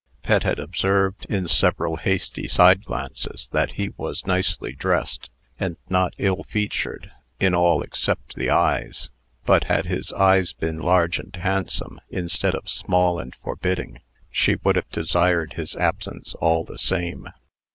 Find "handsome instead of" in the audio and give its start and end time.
11.35-12.67